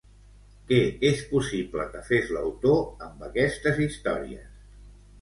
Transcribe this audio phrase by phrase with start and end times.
[0.71, 0.79] Què
[1.09, 4.53] és possible que fes l'autor amb aquestes històries?